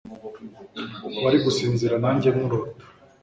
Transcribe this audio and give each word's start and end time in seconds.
wari 1.23 1.37
gusinzira 1.45 1.95
nanjye 2.03 2.27
nkurota 2.33 2.85